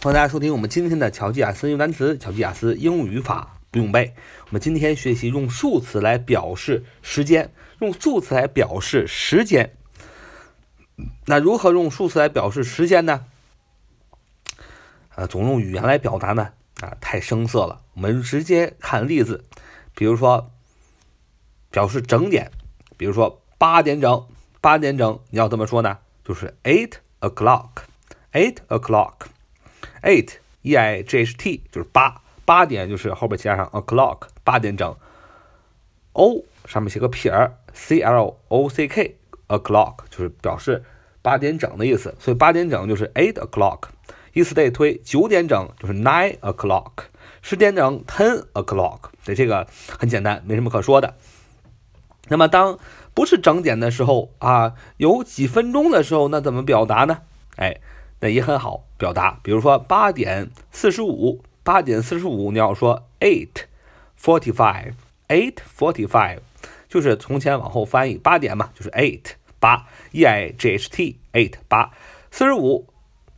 [0.00, 4.14] 欢迎大家收听我们今天的巧记雅思用单词、乔吉雅思英语语法不用背。
[4.44, 9.74] 我们今天学习用数词来表示时间，用数词来表示时间。
[11.26, 13.24] 那如何用数词来表示时间呢？
[15.16, 16.52] 呃，总用语言来表达呢？
[16.80, 17.82] 啊，太生涩了。
[17.94, 19.44] 我们直接看例子，
[19.96, 20.52] 比如说
[21.72, 22.52] 表示整点，
[22.96, 24.28] 比如说八点整，
[24.60, 25.98] 八点整，你要怎么说呢？
[26.24, 29.14] 就是 eight o'clock，eight o'clock。
[30.02, 34.94] Eight e i g h t 就是八八点，就是后边加上 o'clock 八点整。
[36.12, 39.16] o 上面写个撇儿，c l o c k
[39.48, 40.82] o'clock 就是表示
[41.22, 43.88] 八点整的意思，所以八点整就是 eight o'clock。
[44.32, 46.90] 以此类推，九点整就是 nine o'clock，
[47.40, 49.10] 十点整 ten o'clock。
[49.24, 49.66] 对，这个
[49.98, 51.14] 很简单，没什么可说的。
[52.28, 52.78] 那么当
[53.14, 57.22] 不是整点的时候啊，有几分钟的时候，那怎么表达呢？
[57.56, 57.80] 哎。
[58.20, 63.64] 那也很好表达，比如说八点四十五，八点四十五，你要说 eight
[64.20, 66.40] forty five，eight forty five，
[66.88, 71.92] 就是从前往后翻译八点嘛，就是 eight 八，e i g h t eight 八，
[72.30, 72.86] 四十五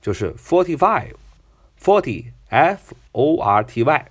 [0.00, 4.10] 就是 forty five，forty f o r t y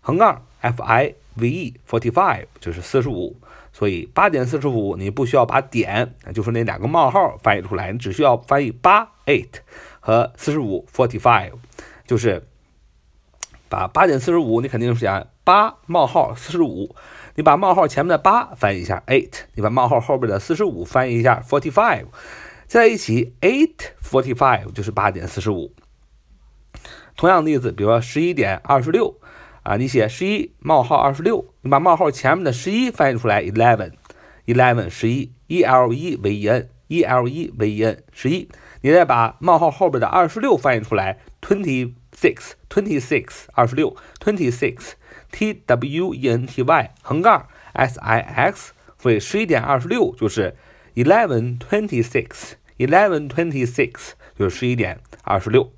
[0.00, 3.36] 横杠 f i v e forty five 就是四十五，
[3.78, 9.60] 所以八点四十五你不需要把点，就是那两个冒号翻译出来，你只需要翻译八 eight。
[10.00, 11.52] 和四十五 forty five，
[12.06, 12.48] 就是
[13.68, 16.96] 把八点四十五，你肯定是讲八冒号四十五，
[17.34, 22.06] 你把冒号前面的八翻译一下 eight，你把冒号后边的四十五翻译一下 forty five，
[22.66, 25.74] 在一起 eight forty five 就是八点四十五。
[27.14, 29.14] 同样的例子，比如说十一点二十六
[29.62, 33.92] 啊，你写十一冒号二十六，你把冒号前面的十一翻译出来 eleven
[34.46, 38.48] eleven 十一 e l e v e n e l e v e n 十一。
[38.80, 50.56] 你再把冒号后边的二十六翻译出来，twenty six，twenty six，二十六，twenty six，t w e n t y 横杠 s i x，所以十一点二十六就是
[50.94, 55.72] eleven twenty six，eleven twenty six 就是十一点二十六。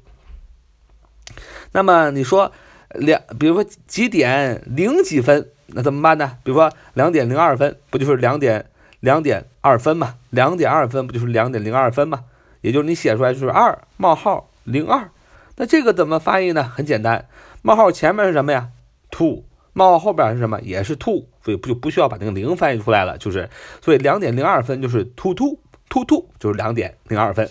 [1.73, 2.53] 那么你说
[2.95, 6.39] 两，比如说几点零几分，那怎么办呢？
[6.43, 8.67] 比如说两点零二分，不就是两点
[9.01, 10.17] 两点二分嘛？
[10.31, 12.25] 两点二分不就是两点零二分嘛？
[12.61, 15.11] 也就是你写出来就是二冒号零二，
[15.57, 16.65] 那这个怎么翻译呢？
[16.65, 17.27] 很简单，
[17.63, 18.69] 冒号前面是什么呀
[19.11, 20.61] ？to，冒号后边是什么？
[20.61, 23.49] 也是 to，所以不就不需要把那个零翻译出来了，就是
[23.81, 25.59] 所以两点零二分就是 two to
[25.89, 27.49] to to，就是两点零二分。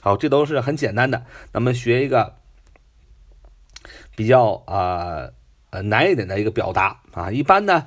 [0.00, 1.24] 好，这都是很简单的。
[1.52, 2.34] 咱们学一个
[4.16, 5.28] 比较啊
[5.70, 7.84] 呃难一点的一个表达啊，一般呢。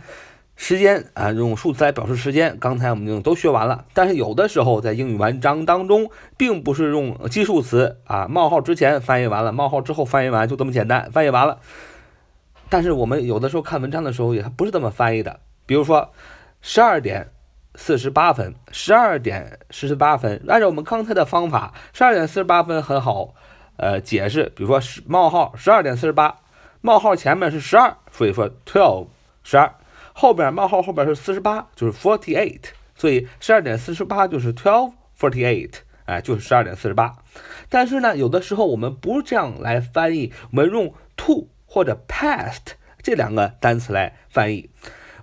[0.62, 3.86] 时间啊，用数词来表示时间，刚才我们已经都学完了。
[3.94, 11.60] 但是有的时候在英语文章当中，并不是用基数词啊，冒号之前翻译完了，冒号之后翻译完，就这么简单，翻译完了。
[12.68, 15.40] 但是我们有的时候看文章的时候，也不是这么翻译的。
[15.66, 16.12] 比如说，
[16.62, 17.30] 十二点
[17.76, 23.34] 四十八分，十二点四十八分，按照我们刚才的方法，十二点四十八分很好，
[23.80, 24.52] 呃，解释。
[24.56, 26.40] 比如说，十冒号十二点四十八，
[26.82, 29.08] 冒号前面是十二，所以说 twelve
[29.44, 29.74] 十二。
[30.14, 35.76] 后边冒号后边是四十八，就是 forty eight，所以十二点四十八就是 twelve forty eight，
[36.06, 37.16] 哎，就是十二点四十八。
[37.70, 44.70] 但是呢，有的时候我们不这样来翻译，我们用 to 或者 past 这两个单词来翻译。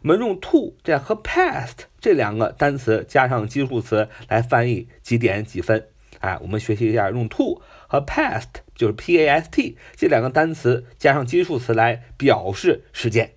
[0.03, 5.89] 我们用 to 这样和 past 这两个单词加上基数词来翻译几点几分。
[6.21, 13.33] 哎，我们学习一下用 to 和 past，就是 p a s t 这两个单词加上基数词来表示时间。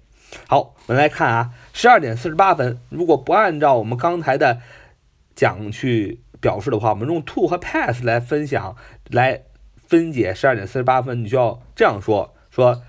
[0.47, 2.79] 好，我们来看啊，十二点四十八分。
[2.89, 4.62] 如果不按照我们刚才的
[5.35, 8.75] 讲去表示的话，我们用 to 和 past 来分享
[9.09, 9.44] 来
[9.88, 12.84] 分解十二点四十八分，你就要这样说：说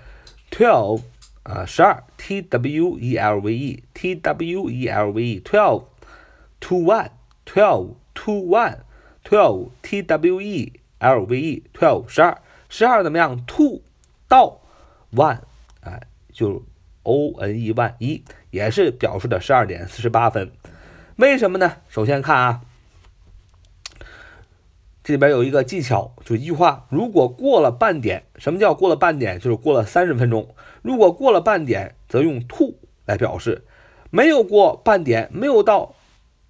[0.51, 1.01] twelve
[1.43, 5.85] 啊，十二 t w e l v e t w e l v e twelve
[6.59, 7.09] to one
[7.43, 8.77] twelve to one
[9.31, 12.37] twelve t w e l v e twelve 十二
[12.67, 13.81] 十二怎么样？to
[14.27, 14.59] 到
[15.13, 15.39] one
[15.79, 16.01] 哎
[16.33, 16.65] 就。
[17.03, 20.51] o n e one 一也是表示的十二点四十八分，
[21.15, 21.77] 为什么呢？
[21.89, 22.61] 首先看啊，
[25.03, 29.39] 这里边有一个技巧，就一句话：如果过了半点，什么叫过了半点？
[29.39, 30.53] 就是过了三十分钟。
[30.83, 32.75] 如果过了半点，则用 to
[33.07, 33.63] 来表示；
[34.11, 35.95] 没有过半点，没有到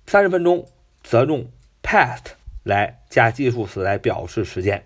[0.06, 0.68] 三十分钟，
[1.02, 1.50] 则用
[1.82, 4.84] past 来加计数词来表示时间。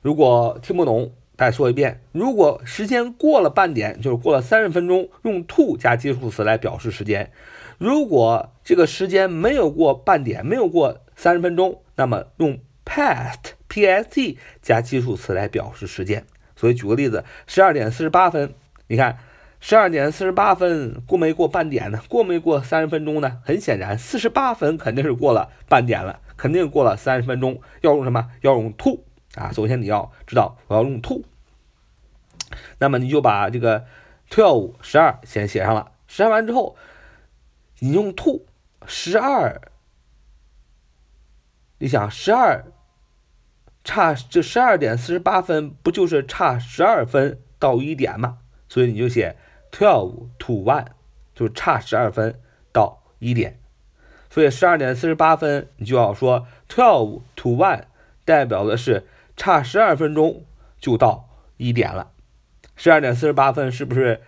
[0.00, 1.12] 如果听不懂。
[1.34, 7.30] 再说一遍，如果时间过了半点，就是过了三十分钟，用 to 加基数词来表示时间；
[7.78, 16.24] 如果这个时间没有过半点，没有过三十分钟，那么用 past past 加基数词来表示时间。
[16.54, 18.54] 所以举个例子，十二点四十八分，
[18.86, 19.18] 你看
[19.58, 22.00] 十二点四十八分过没过半点呢？
[22.08, 23.38] 过没过三十分钟呢？
[23.44, 27.62] 很显然，四十八分肯定是过了半点了，肯定过了三十分钟。
[27.82, 28.28] 要用什么？
[28.40, 29.04] 要用 to
[29.36, 29.52] 啊！
[29.52, 31.22] 首先你要知道我要用 to，
[32.80, 33.86] 那么你就把这个
[34.28, 35.92] twelve 十二先写上了。
[36.08, 36.74] 写完之后，
[37.78, 38.44] 你用 to
[38.86, 39.70] 十二，
[41.78, 42.64] 你想十二。
[43.84, 48.38] 差这十二点四十八分，不就是差十二分到一点吗？
[48.68, 49.36] 所以你就写
[49.70, 50.86] twelve to one，
[51.34, 52.40] 就差十二分
[52.72, 53.61] 到一点。
[54.32, 57.82] 所以十二点四十八分，你就要说 twelve to one，
[58.24, 59.06] 代表的是
[59.36, 60.42] 差十二分钟
[60.80, 62.08] 就到一点了。
[62.74, 64.22] 十二点四十八分是不是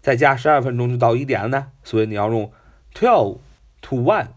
[0.00, 1.66] 再加十二分钟就到一点了呢？
[1.82, 2.52] 所以你要用
[2.94, 3.38] twelve
[3.82, 4.28] to one。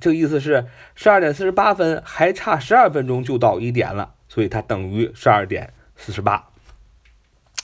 [0.00, 6.48] 这个意思是十二点四十八分，还差十二分钟就到一点了，所以它等于十二点四十八。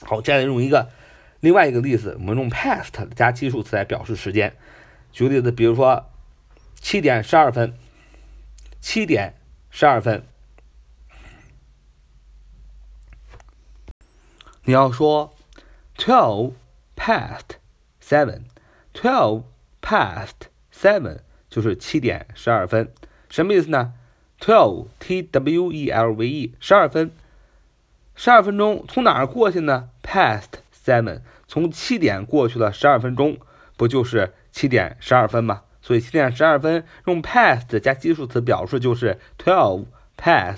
[0.05, 0.89] 好，接下来用一个
[1.39, 4.53] 另外一个例子，我们用 past 加基数词来表示时间。
[5.11, 6.05] 举个例子，比如说
[6.81, 7.73] 七点十二分，
[8.81, 9.35] 七点
[9.69, 10.25] 十二分，
[14.65, 15.33] 你要说
[15.95, 16.53] twelve
[16.97, 17.51] past
[18.03, 19.43] seven，twelve
[19.81, 21.19] past seven。
[21.49, 22.93] 就是七点十二分，
[23.29, 23.93] 什么意思呢
[24.39, 27.11] ？Twelve T W E L V E 十二分，
[28.15, 31.19] 十二分钟从哪儿过去呢？Past seven
[31.49, 33.37] 从七点过去了十二分钟，
[33.75, 35.63] 不就是七点十二分吗？
[35.81, 39.85] 所以七点十二分用 past 加基数词表示就是 twelve
[40.17, 40.57] past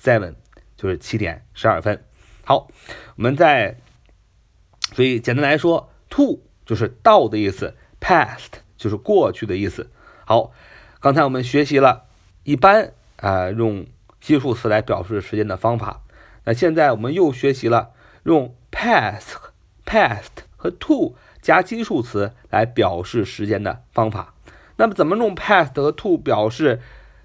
[0.00, 0.34] seven，
[0.76, 2.04] 就是七点十二分。
[2.44, 2.68] 好，
[3.16, 3.76] 我们再，
[4.92, 9.90] 所以简单来说，to 就是到的意思，past 就是过去的意思。
[10.24, 10.52] 好，
[11.00, 12.06] 刚才我们学习了
[12.44, 13.86] 一般啊用
[14.20, 16.02] 基数词来表示时间的方法。
[16.44, 17.92] 那现在我们又学习了
[18.24, 19.36] 用 past、
[19.84, 24.31] past 和 to 加基数词来表示时间的方法。
[24.82, 26.80] 那么怎么用 past 和 to 表示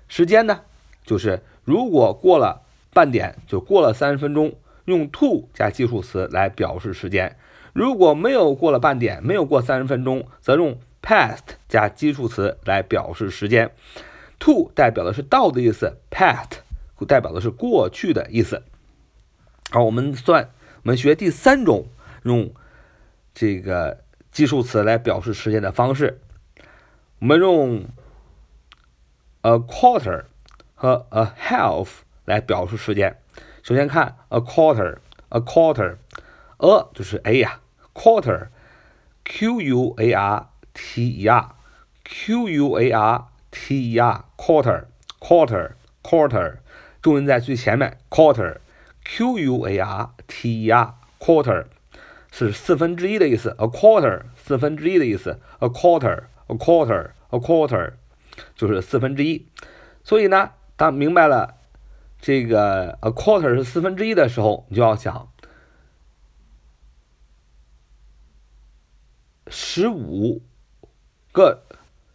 [0.07, 0.61] 时间呢？
[1.03, 2.61] 就是如果过了
[2.93, 4.53] 半点，就过了三十分钟，
[4.85, 7.31] 用 to 加基数词来表示时间；
[7.73, 13.71] 如果没有过了半点，没有过三十分钟，则用 past 加基数词来表示时间
[14.37, 16.59] ，to 代表的是到的意思，past
[17.07, 18.61] 代表的是过去的意思。
[19.71, 20.51] 好，我们算，
[20.83, 21.87] 我们学第三种
[22.21, 22.51] 用
[23.33, 26.19] 这个基数词来表示时间的方式。
[27.19, 27.85] 我们用
[29.41, 30.25] a quarter
[30.75, 31.87] 和 a half
[32.25, 33.17] 来表示时间。
[33.63, 37.59] 首先看 a quarter，a quarter，a 就是 a 呀
[37.93, 40.49] ，quarter，q u a r。
[40.77, 41.55] T E R
[42.03, 44.85] Q U A R T E R quarter
[45.19, 45.71] quarter
[46.03, 46.57] quarter
[47.01, 48.57] 重音在最前面 quarter
[49.03, 51.65] Q U A R T E R quarter
[52.31, 57.93] 是四分之一的意思 a quarter 四分之一的意思 a quarter a quarter a quarter
[58.55, 59.47] 就是四分之一。
[60.03, 61.57] 所以呢，当明白了
[62.19, 65.31] 这个 a quarter 是四分之一的时候，你就要想
[69.47, 70.41] 十五。
[71.33, 71.67] 个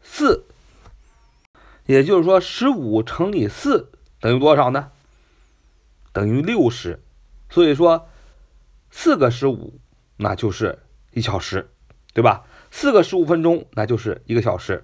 [0.03, 0.47] 四，
[1.87, 4.91] 也就是说，十五乘以四等于多少呢？
[6.13, 7.01] 等于六十。
[7.49, 8.09] 所以说，
[8.91, 9.79] 四个十五，
[10.17, 10.81] 那就是
[11.13, 11.71] 一小时，
[12.13, 12.45] 对吧？
[12.73, 14.83] 四个十五分钟，那就是一个小时。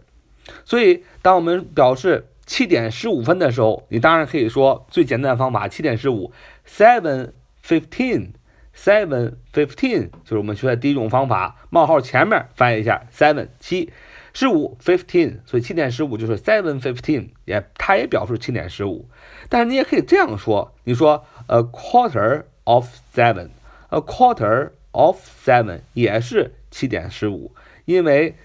[0.64, 6.30] 所以，当我们表示七点十五分的时候，你当然可以说最简单的方法：七点十五
[6.68, 7.32] ，seven
[7.66, 11.56] fifteen，seven fifteen，就是我们学的第一种方法。
[11.70, 13.90] 冒号前面翻译一下，seven 七。
[14.34, 19.08] 十五 fifteen，所以七点十五就是 seven fifteen，也它也表示七点十五。
[19.48, 27.52] 但是你也可以这样说，你说 a quarter of seven，a quarter of seven 也是七点十五，
[27.88, 28.36] 因为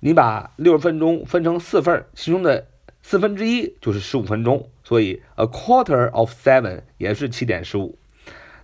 [0.00, 2.66] 你把六十分钟分成四份，其中的
[3.00, 7.96] 四分之一就是十五分钟，所以 a quarter of seven 也是七点十五。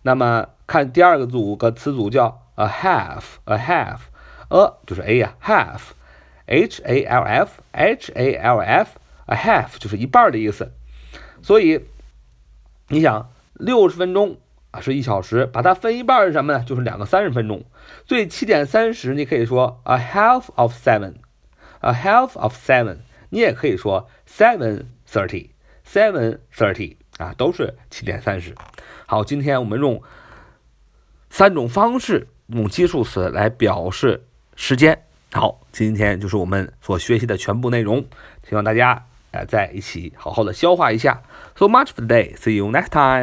[0.02, 5.92] 那么看第二个组个词组叫 a half，a half，a 就是 a 呀，half。
[6.44, 10.72] H A L F H A L F，a half 就是一半的意思，
[11.40, 11.86] 所以
[12.88, 14.38] 你想六十分钟
[14.72, 16.64] 啊是一小时，把它分一半是什么呢？
[16.66, 17.64] 就是两个三十分钟。
[18.08, 22.96] 所以七点三十你可以说 a half of seven，a half of seven，
[23.30, 28.54] 你也可以说 seven thirty，seven thirty 啊都是七点三十。
[29.06, 30.02] 好，今天我们用
[31.30, 34.26] 三种方式用基数词来表示
[34.56, 35.04] 时间。
[35.32, 38.04] 好，今天就是我们所学习的全部内容，
[38.48, 41.22] 希望大家呃在一起好好的消化一下。
[41.56, 42.34] So much for today.
[42.36, 43.20] See you next time.